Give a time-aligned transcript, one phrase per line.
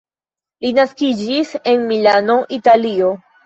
[0.65, 3.17] Li naskiĝis en Milano, Italio.